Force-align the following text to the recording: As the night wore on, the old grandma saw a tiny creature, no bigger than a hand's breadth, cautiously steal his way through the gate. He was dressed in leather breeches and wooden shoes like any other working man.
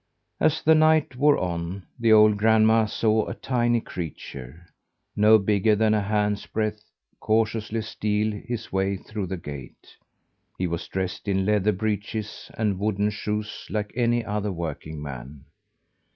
As 0.39 0.63
the 0.63 0.73
night 0.73 1.15
wore 1.15 1.37
on, 1.37 1.85
the 1.99 2.11
old 2.11 2.35
grandma 2.35 2.85
saw 2.87 3.27
a 3.27 3.35
tiny 3.35 3.79
creature, 3.79 4.65
no 5.15 5.37
bigger 5.37 5.75
than 5.75 5.93
a 5.93 6.01
hand's 6.01 6.47
breadth, 6.47 6.83
cautiously 7.19 7.81
steal 7.83 8.31
his 8.31 8.71
way 8.73 8.97
through 8.97 9.27
the 9.27 9.37
gate. 9.37 9.95
He 10.57 10.65
was 10.65 10.87
dressed 10.87 11.27
in 11.27 11.45
leather 11.45 11.71
breeches 11.71 12.49
and 12.57 12.79
wooden 12.79 13.11
shoes 13.11 13.67
like 13.69 13.93
any 13.95 14.25
other 14.25 14.51
working 14.51 14.99
man. 15.03 15.45